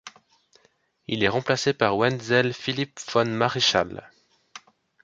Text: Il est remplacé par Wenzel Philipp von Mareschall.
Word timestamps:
Il 1.07 1.23
est 1.23 1.27
remplacé 1.27 1.75
par 1.75 1.95
Wenzel 1.95 2.53
Philipp 2.55 2.99
von 3.13 3.25
Mareschall. 3.25 4.09